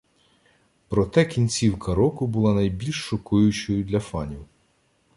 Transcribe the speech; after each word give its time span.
Проте 0.87 1.25
кінцівка 1.25 1.95
року 1.95 2.27
була 2.27 2.53
найбільш 2.53 2.95
шокуючою 2.95 3.83
для 3.83 3.99
фанів: 3.99 4.45